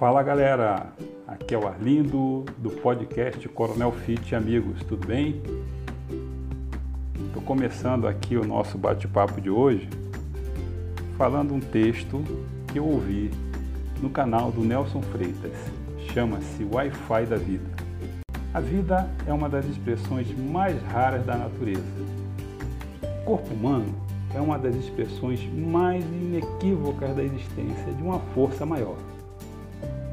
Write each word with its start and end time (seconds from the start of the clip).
Fala 0.00 0.22
galera, 0.22 0.86
aqui 1.28 1.54
é 1.54 1.58
o 1.58 1.68
Arlindo 1.68 2.46
do 2.56 2.70
podcast 2.70 3.46
Coronel 3.50 3.92
Fit 3.92 4.34
Amigos, 4.34 4.82
tudo 4.84 5.06
bem? 5.06 5.42
Estou 7.26 7.42
começando 7.42 8.08
aqui 8.08 8.34
o 8.34 8.42
nosso 8.42 8.78
bate-papo 8.78 9.42
de 9.42 9.50
hoje 9.50 9.90
falando 11.18 11.52
um 11.52 11.60
texto 11.60 12.24
que 12.72 12.78
eu 12.78 12.86
ouvi 12.86 13.30
no 14.00 14.08
canal 14.08 14.50
do 14.50 14.62
Nelson 14.64 15.02
Freitas, 15.02 15.52
chama-se 16.14 16.64
Wi-Fi 16.64 17.26
da 17.26 17.36
Vida. 17.36 17.70
A 18.54 18.60
vida 18.60 19.06
é 19.26 19.34
uma 19.34 19.50
das 19.50 19.66
expressões 19.66 20.26
mais 20.34 20.82
raras 20.84 21.26
da 21.26 21.36
natureza. 21.36 21.84
O 23.02 23.24
corpo 23.26 23.52
humano 23.52 23.94
é 24.34 24.40
uma 24.40 24.58
das 24.58 24.74
expressões 24.76 25.46
mais 25.52 26.02
inequívocas 26.06 27.14
da 27.14 27.22
existência 27.22 27.92
de 27.92 28.02
uma 28.02 28.18
força 28.34 28.64
maior 28.64 28.96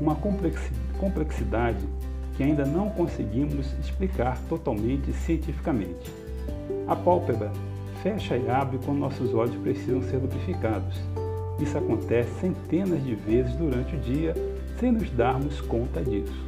uma 0.00 0.16
complexidade 0.98 1.84
que 2.36 2.42
ainda 2.42 2.64
não 2.64 2.90
conseguimos 2.90 3.66
explicar 3.80 4.38
totalmente 4.48 5.12
cientificamente. 5.12 6.12
A 6.86 6.96
pálpebra 6.96 7.50
fecha 8.02 8.36
e 8.36 8.50
abre 8.50 8.78
quando 8.84 8.98
nossos 8.98 9.32
olhos 9.32 9.54
precisam 9.56 10.02
ser 10.02 10.16
lubrificados. 10.18 10.98
Isso 11.60 11.78
acontece 11.78 12.30
centenas 12.40 13.02
de 13.04 13.14
vezes 13.14 13.54
durante 13.54 13.94
o 13.94 14.00
dia 14.00 14.34
sem 14.78 14.90
nos 14.90 15.08
darmos 15.10 15.60
conta 15.62 16.02
disso. 16.02 16.44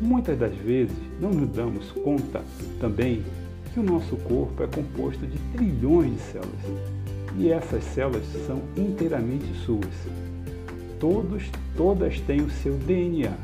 Muitas 0.00 0.38
das 0.38 0.54
vezes 0.54 0.96
não 1.20 1.30
nos 1.30 1.48
damos 1.50 1.90
conta 1.92 2.42
também 2.78 3.24
que 3.72 3.80
o 3.80 3.82
nosso 3.82 4.16
corpo 4.18 4.62
é 4.62 4.66
composto 4.66 5.26
de 5.26 5.38
trilhões 5.56 6.12
de 6.12 6.20
células 6.20 6.60
e 7.36 7.50
essas 7.50 7.82
células 7.82 8.24
são 8.46 8.60
inteiramente 8.76 9.52
suas 9.64 9.88
todos, 11.04 11.42
todas 11.76 12.18
têm 12.20 12.40
o 12.40 12.48
seu 12.48 12.78
DNA 12.78 13.36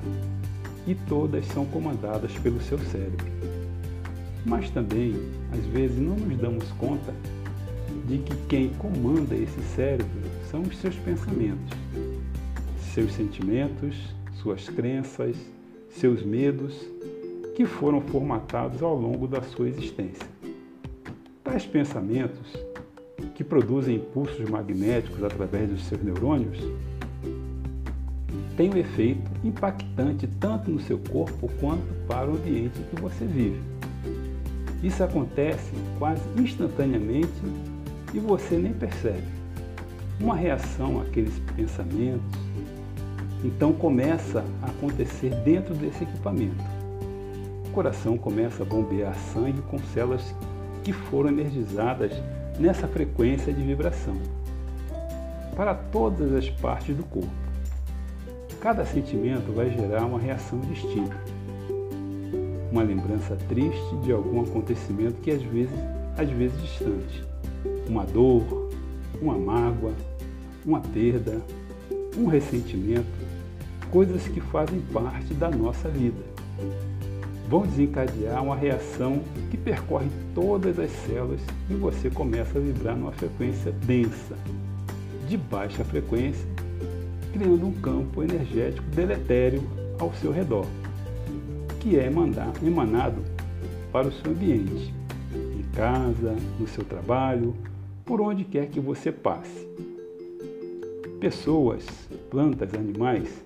e 0.86 0.94
todas 0.94 1.44
são 1.48 1.66
comandadas 1.66 2.32
pelo 2.38 2.58
seu 2.58 2.78
cérebro. 2.78 3.26
Mas 4.46 4.70
também, 4.70 5.14
às 5.52 5.66
vezes, 5.66 5.98
não 5.98 6.16
nos 6.16 6.38
damos 6.38 6.64
conta 6.78 7.12
de 8.08 8.16
que 8.16 8.34
quem 8.48 8.70
comanda 8.78 9.34
esse 9.34 9.60
cérebro 9.76 10.08
são 10.50 10.62
os 10.62 10.74
seus 10.78 10.96
pensamentos, 10.96 11.76
seus 12.94 13.12
sentimentos, 13.12 13.94
suas 14.40 14.66
crenças, 14.70 15.36
seus 15.90 16.22
medos, 16.22 16.74
que 17.54 17.66
foram 17.66 18.00
formatados 18.00 18.82
ao 18.82 18.98
longo 18.98 19.28
da 19.28 19.42
sua 19.42 19.68
existência. 19.68 20.26
Tais 21.44 21.66
pensamentos, 21.66 22.56
que 23.34 23.44
produzem 23.44 23.96
impulsos 23.96 24.48
magnéticos 24.48 25.22
através 25.22 25.68
dos 25.68 25.84
seus 25.84 26.02
neurônios, 26.02 26.58
tem 28.60 28.68
um 28.68 28.76
efeito 28.76 29.22
impactante 29.42 30.26
tanto 30.38 30.70
no 30.70 30.78
seu 30.80 30.98
corpo 30.98 31.50
quanto 31.58 31.94
para 32.06 32.30
o 32.30 32.34
ambiente 32.34 32.78
em 32.78 32.94
que 32.94 33.00
você 33.00 33.24
vive. 33.24 33.58
Isso 34.82 35.02
acontece 35.02 35.72
quase 35.98 36.20
instantaneamente 36.36 37.32
e 38.12 38.18
você 38.18 38.58
nem 38.58 38.74
percebe. 38.74 39.26
Uma 40.20 40.36
reação 40.36 41.00
àqueles 41.00 41.32
pensamentos, 41.56 42.36
então 43.42 43.72
começa 43.72 44.44
a 44.62 44.66
acontecer 44.66 45.30
dentro 45.36 45.74
desse 45.74 46.04
equipamento. 46.04 46.62
O 47.66 47.70
coração 47.70 48.18
começa 48.18 48.62
a 48.62 48.66
bombear 48.66 49.14
sangue 49.32 49.62
com 49.70 49.78
células 49.94 50.34
que 50.84 50.92
foram 50.92 51.30
energizadas 51.30 52.12
nessa 52.58 52.86
frequência 52.86 53.54
de 53.54 53.62
vibração 53.62 54.20
para 55.56 55.74
todas 55.74 56.34
as 56.34 56.50
partes 56.50 56.94
do 56.94 57.04
corpo. 57.04 57.49
Cada 58.60 58.84
sentimento 58.84 59.50
vai 59.54 59.70
gerar 59.70 60.04
uma 60.04 60.18
reação 60.18 60.60
distinta. 60.60 61.16
Uma 62.70 62.82
lembrança 62.82 63.34
triste 63.48 63.96
de 64.02 64.12
algum 64.12 64.42
acontecimento 64.42 65.14
que 65.22 65.30
às 65.30 65.42
vezes, 65.42 65.74
às 66.14 66.28
vezes 66.28 66.60
distante. 66.60 67.24
Uma 67.88 68.04
dor, 68.04 68.70
uma 69.20 69.38
mágoa, 69.38 69.94
uma 70.66 70.78
perda, 70.78 71.40
um 72.14 72.26
ressentimento, 72.26 73.08
coisas 73.90 74.28
que 74.28 74.42
fazem 74.42 74.78
parte 74.92 75.32
da 75.32 75.48
nossa 75.48 75.88
vida. 75.88 76.22
Vão 77.48 77.62
desencadear 77.62 78.44
uma 78.44 78.54
reação 78.54 79.22
que 79.50 79.56
percorre 79.56 80.08
todas 80.34 80.78
as 80.78 80.90
células 81.06 81.40
e 81.70 81.74
você 81.74 82.10
começa 82.10 82.58
a 82.58 82.60
vibrar 82.60 82.94
numa 82.94 83.12
frequência 83.12 83.72
densa, 83.72 84.36
de 85.26 85.38
baixa 85.38 85.82
frequência 85.82 86.46
criando 87.32 87.66
um 87.66 87.72
campo 87.72 88.22
energético 88.22 88.86
deletério 88.90 89.62
ao 89.98 90.12
seu 90.14 90.32
redor, 90.32 90.66
que 91.80 91.98
é 91.98 92.06
emanado 92.06 93.22
para 93.92 94.08
o 94.08 94.12
seu 94.12 94.30
ambiente, 94.30 94.92
em 95.34 95.62
casa, 95.74 96.36
no 96.58 96.66
seu 96.66 96.84
trabalho, 96.84 97.54
por 98.04 98.20
onde 98.20 98.44
quer 98.44 98.66
que 98.66 98.80
você 98.80 99.12
passe. 99.12 99.68
Pessoas, 101.20 101.86
plantas, 102.30 102.74
animais, 102.74 103.44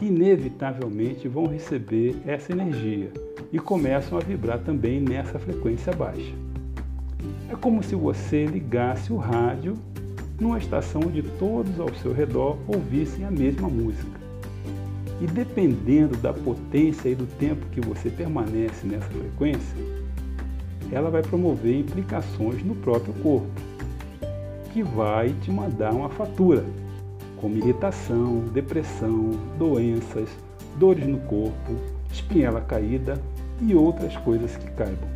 inevitavelmente 0.00 1.28
vão 1.28 1.46
receber 1.46 2.16
essa 2.26 2.52
energia 2.52 3.12
e 3.52 3.58
começam 3.58 4.18
a 4.18 4.20
vibrar 4.20 4.58
também 4.60 5.00
nessa 5.00 5.38
frequência 5.38 5.92
baixa. 5.92 6.32
É 7.48 7.54
como 7.54 7.82
se 7.82 7.94
você 7.94 8.46
ligasse 8.46 9.12
o 9.12 9.16
rádio 9.16 9.74
numa 10.42 10.58
estação 10.58 11.02
onde 11.06 11.22
todos 11.22 11.78
ao 11.78 11.94
seu 11.94 12.12
redor 12.12 12.58
ouvissem 12.66 13.24
a 13.24 13.30
mesma 13.30 13.68
música. 13.68 14.20
E 15.20 15.26
dependendo 15.26 16.16
da 16.16 16.32
potência 16.32 17.08
e 17.08 17.14
do 17.14 17.26
tempo 17.38 17.64
que 17.66 17.80
você 17.80 18.10
permanece 18.10 18.84
nessa 18.84 19.06
frequência, 19.06 19.76
ela 20.90 21.10
vai 21.10 21.22
promover 21.22 21.78
implicações 21.78 22.62
no 22.64 22.74
próprio 22.74 23.14
corpo, 23.22 23.48
que 24.72 24.82
vai 24.82 25.32
te 25.42 25.50
mandar 25.50 25.92
uma 25.92 26.08
fatura, 26.08 26.64
como 27.36 27.56
irritação, 27.56 28.40
depressão, 28.52 29.30
doenças, 29.56 30.28
dores 30.76 31.06
no 31.06 31.18
corpo, 31.20 31.76
espinhela 32.12 32.60
caída 32.60 33.16
e 33.60 33.76
outras 33.76 34.16
coisas 34.18 34.56
que 34.56 34.70
caibam. 34.72 35.08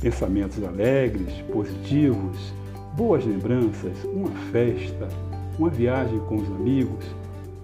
Pensamentos 0.00 0.62
alegres, 0.64 1.32
positivos, 1.52 2.52
boas 2.96 3.26
lembranças, 3.26 3.92
uma 4.04 4.30
festa, 4.50 5.06
uma 5.58 5.68
viagem 5.68 6.18
com 6.20 6.36
os 6.36 6.48
amigos, 6.48 7.04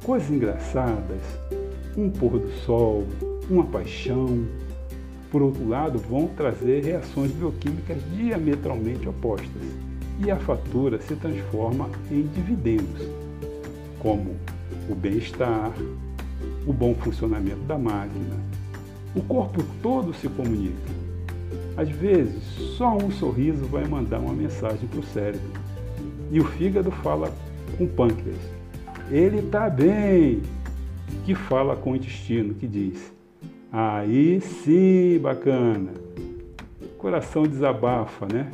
coisas 0.04 0.30
engraçadas, 0.30 1.22
um 1.96 2.10
pôr 2.10 2.38
do 2.38 2.50
sol, 2.66 3.06
uma 3.48 3.64
paixão, 3.64 4.46
por 5.30 5.40
outro 5.40 5.66
lado, 5.66 5.98
vão 5.98 6.28
trazer 6.36 6.84
reações 6.84 7.32
bioquímicas 7.32 7.96
diametralmente 8.14 9.08
opostas 9.08 9.62
e 10.22 10.30
a 10.30 10.36
fatura 10.36 11.00
se 11.00 11.16
transforma 11.16 11.88
em 12.10 12.26
dividendos, 12.34 13.08
como 14.00 14.36
o 14.90 14.94
bem-estar, 14.94 15.72
o 16.66 16.72
bom 16.74 16.94
funcionamento 16.94 17.62
da 17.62 17.78
máquina. 17.78 18.36
O 19.16 19.22
corpo 19.22 19.64
todo 19.82 20.12
se 20.12 20.28
comunica 20.28 21.01
às 21.76 21.88
vezes, 21.88 22.42
só 22.76 22.96
um 22.96 23.10
sorriso 23.10 23.64
vai 23.66 23.84
mandar 23.86 24.18
uma 24.18 24.34
mensagem 24.34 24.86
para 24.88 25.00
o 25.00 25.04
cérebro. 25.04 25.50
E 26.30 26.40
o 26.40 26.44
fígado 26.44 26.90
fala 26.90 27.32
com 27.76 27.84
o 27.84 27.88
pâncreas. 27.88 28.40
Ele 29.10 29.38
está 29.38 29.70
bem! 29.70 30.42
Que 31.24 31.34
fala 31.34 31.76
com 31.76 31.92
o 31.92 31.96
intestino, 31.96 32.54
que 32.54 32.66
diz: 32.66 33.12
Aí 33.70 34.40
sim, 34.40 35.18
bacana! 35.18 35.92
Coração 36.98 37.44
desabafa, 37.44 38.26
né? 38.32 38.50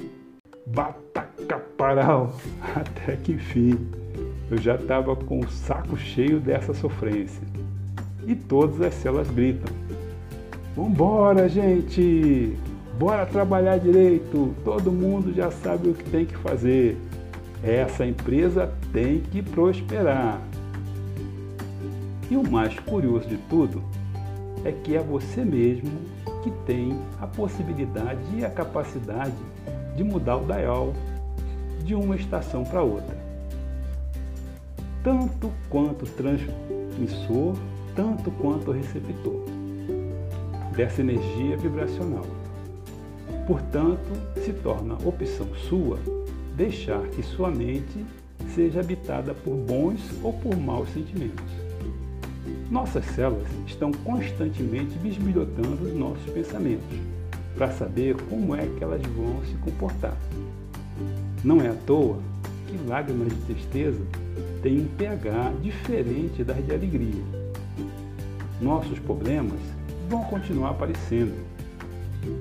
Bataca 0.67 1.59
paral! 1.77 2.35
Até 2.75 3.17
que 3.17 3.33
enfim, 3.33 3.79
eu 4.51 4.59
já 4.59 4.77
estava 4.77 5.15
com 5.17 5.41
o 5.41 5.49
saco 5.49 5.97
cheio 5.97 6.41
dessa 6.41 6.73
sofrência. 6.73 7.43
E 8.27 8.35
todas 8.35 8.81
as 8.81 8.95
células 8.95 9.31
gritam: 9.31 9.73
Vambora, 10.77 11.49
gente! 11.49 12.57
Bora 12.97 13.27
trabalhar 13.27 13.79
direito, 13.79 14.55
todo 14.65 14.93
mundo 14.93 15.33
já 15.35 15.51
sabe 15.51 15.89
o 15.89 15.95
que 15.95 16.09
tem 16.11 16.25
que 16.25 16.37
fazer. 16.37 16.97
Essa 17.63 18.07
empresa 18.07 18.73
tem 18.93 19.21
que 19.21 19.43
prosperar. 19.43 20.41
E 22.31 22.37
o 22.37 22.49
mais 22.49 22.79
curioso 22.81 23.27
de 23.27 23.37
tudo 23.49 23.83
é 24.65 24.73
que 24.73 24.97
é 24.97 25.01
você 25.01 25.45
mesmo 25.45 25.91
que 26.43 26.51
tem 26.67 26.99
a 27.21 27.27
possibilidade 27.27 28.21
e 28.37 28.45
a 28.45 28.51
capacidade 28.51 29.35
de 29.97 30.05
mudar 30.05 30.37
o 30.37 30.45
dial 30.47 30.93
de 31.85 31.95
uma 31.95 32.17
estação 32.17 32.65
para 32.65 32.83
outra. 32.83 33.17
Tanto 35.03 35.51
quanto 35.71 36.05
transmissor, 36.05 37.55
tanto 37.97 38.31
quanto 38.33 38.73
receptor 38.73 39.45
dessa 40.77 41.01
energia 41.01 41.57
vibracional. 41.57 42.38
Portanto, 43.47 43.99
se 44.45 44.53
torna 44.53 44.95
opção 45.05 45.47
sua 45.69 45.99
deixar 46.57 47.01
que 47.09 47.23
sua 47.23 47.51
mente 47.51 48.05
seja 48.55 48.81
habitada 48.81 49.33
por 49.33 49.55
bons 49.55 50.01
ou 50.23 50.33
por 50.33 50.57
maus 50.57 50.89
sentimentos. 50.91 51.45
Nossas 52.71 53.05
células 53.07 53.49
estão 53.67 53.93
constantemente 53.93 54.99
bisbilhotando 54.99 55.85
os 55.85 55.95
nossos 55.95 56.31
pensamentos 56.33 56.99
para 57.57 57.71
saber 57.73 58.17
como 58.29 58.55
é 58.55 58.67
que 58.67 58.85
elas 58.85 59.03
vão 59.03 59.43
se 59.45 59.55
comportar. 59.57 60.17
Não 61.43 61.61
é 61.61 61.69
à 61.69 61.75
toa 61.87 62.19
que 62.67 62.77
lágrimas 62.89 63.29
de 63.29 63.55
tristeza 63.55 64.03
têm 64.63 64.81
um 64.81 64.89
pH 64.97 65.53
diferente 65.63 66.45
das 66.45 66.65
de 66.65 66.73
alegria. 66.73 67.23
Nossos 68.61 68.99
problemas 68.99 69.61
vão 70.09 70.23
continuar 70.25 70.71
aparecendo. 70.71 71.35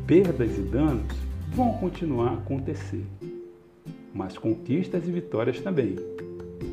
Perdas 0.05 0.57
e 0.57 0.61
danos 0.61 1.15
vão 1.53 1.73
continuar 1.73 2.29
a 2.29 2.33
acontecer. 2.33 3.05
Mas 4.13 4.37
conquistas 4.37 5.07
e 5.07 5.11
vitórias 5.11 5.59
também. 5.59 5.95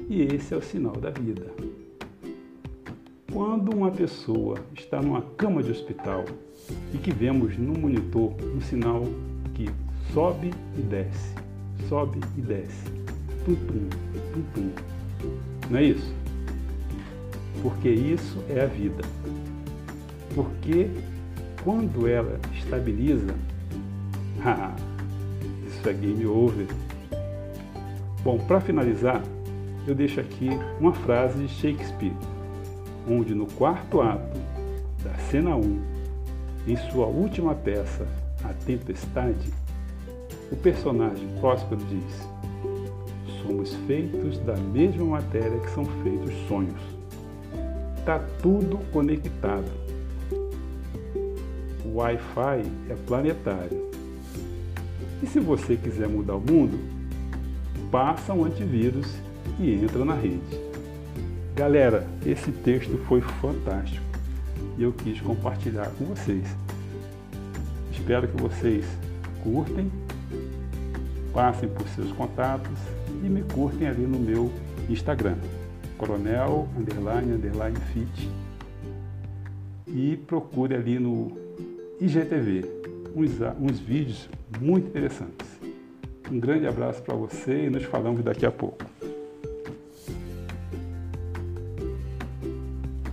E 0.09 0.23
esse 0.23 0.55
é 0.55 0.57
o 0.57 0.63
sinal 0.63 0.95
da 0.95 1.11
vida. 1.11 1.47
Quando 3.33 3.75
uma 3.75 3.91
pessoa 3.91 4.59
está 4.75 5.03
numa 5.03 5.23
cama 5.37 5.63
de 5.63 5.71
hospital 5.71 6.25
e 6.93 6.99
que 6.99 7.13
vemos 7.13 7.59
no 7.59 7.77
monitor 7.77 8.33
um 8.55 8.61
sinal 8.61 9.03
que 9.55 9.69
sobe 10.13 10.53
e 10.79 10.83
desce, 10.83 11.35
sobe 11.89 12.21
e 12.39 12.41
desce, 12.41 12.85
pum 13.45 13.57
pum, 13.57 13.89
pum 14.33 14.43
pum. 14.55 14.71
Não 15.69 15.79
é 15.79 15.85
isso? 15.85 16.15
Porque 17.61 17.89
isso 17.89 18.39
é 18.49 18.63
a 18.63 18.67
vida. 18.67 19.03
Porque 20.35 20.91
quando 21.65 22.07
ela 22.07 22.39
estabiliza, 22.53 23.35
isso 25.67 25.89
é 25.89 25.93
game 25.95 26.27
over. 26.27 26.67
Bom, 28.23 28.39
para 28.39 28.61
finalizar, 28.61 29.23
eu 29.87 29.95
deixo 29.95 30.21
aqui 30.21 30.51
uma 30.79 30.93
frase 30.93 31.39
de 31.39 31.49
Shakespeare, 31.49 32.13
onde 33.09 33.35
no 33.35 33.47
quarto 33.47 34.03
ato 34.03 34.39
da 35.03 35.15
cena 35.31 35.57
1, 35.57 35.83
em 36.69 36.77
sua 36.91 37.07
última 37.07 37.55
peça, 37.55 38.07
A 38.45 38.53
Tempestade, 38.67 39.53
o 40.53 40.57
personagem 40.57 41.27
Próspero 41.41 41.81
diz: 41.87 42.29
Somos 43.43 43.75
feitos 43.87 44.39
da 44.41 44.57
mesma 44.57 45.05
matéria 45.05 45.59
que 45.61 45.71
são 45.71 45.85
feitos 46.03 46.35
sonhos. 46.47 46.81
Está 47.99 48.19
tudo 48.43 48.79
conectado. 48.93 49.84
Wi-Fi 51.95 52.69
é 52.91 52.95
planetário. 53.07 53.89
E 55.23 55.27
se 55.29 55.39
você 55.39 55.77
quiser 55.77 56.09
mudar 56.09 56.35
o 56.35 56.41
mundo, 56.41 56.77
passa 57.89 58.33
um 58.33 58.45
antivírus 58.45 59.07
e 59.61 59.75
entra 59.75 60.05
na 60.05 60.15
rede. 60.15 60.43
Galera, 61.55 62.05
esse 62.27 62.51
texto 62.51 62.99
foi 63.07 63.21
fantástico 63.21 64.05
e 64.77 64.83
eu 64.83 64.93
quis 64.93 65.21
compartilhar 65.21 65.89
com 65.97 66.07
vocês. 66.07 66.45
Espero 67.93 68.27
que 68.27 68.43
vocês 68.43 68.85
curtem, 69.45 69.89
passem 71.33 71.69
por 71.69 71.87
seus 71.91 72.11
contatos 72.11 72.77
e 73.23 73.29
me 73.29 73.43
curtem 73.43 73.87
ali 73.87 74.03
no 74.03 74.19
meu 74.19 74.53
Instagram, 74.91 75.37
coronel 75.97 76.69
underline 76.77 77.35
underline 77.35 77.79
fit 77.93 78.29
e 79.87 80.17
procure 80.27 80.75
ali 80.75 80.99
no 80.99 81.44
IGTV 82.01 82.65
uns, 83.15 83.33
uns 83.61 83.79
vídeos 83.79 84.29
muito 84.61 84.89
interessantes. 84.89 85.49
Um 86.31 86.41
grande 86.41 86.67
abraço 86.67 87.03
para 87.03 87.15
você 87.15 87.67
e 87.67 87.71
nos 87.71 87.85
falamos 87.85 88.23
daqui 88.23 88.45
a 88.45 88.51
pouco. 88.51 88.94